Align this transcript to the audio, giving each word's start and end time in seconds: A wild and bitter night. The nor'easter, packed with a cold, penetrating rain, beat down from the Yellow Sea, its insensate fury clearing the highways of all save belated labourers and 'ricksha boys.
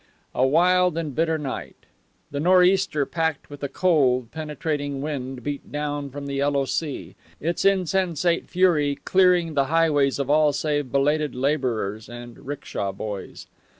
A 0.33 0.47
wild 0.47 0.97
and 0.97 1.13
bitter 1.13 1.37
night. 1.37 1.75
The 2.31 2.39
nor'easter, 2.39 3.05
packed 3.05 3.51
with 3.51 3.61
a 3.61 3.69
cold, 3.69 4.31
penetrating 4.31 5.03
rain, 5.03 5.35
beat 5.35 5.71
down 5.71 6.09
from 6.09 6.25
the 6.25 6.33
Yellow 6.33 6.65
Sea, 6.65 7.15
its 7.39 7.63
insensate 7.65 8.49
fury 8.49 8.95
clearing 9.05 9.53
the 9.53 9.65
highways 9.65 10.17
of 10.17 10.27
all 10.27 10.53
save 10.53 10.91
belated 10.91 11.35
labourers 11.35 12.09
and 12.09 12.35
'ricksha 12.47 12.91
boys. 12.97 13.45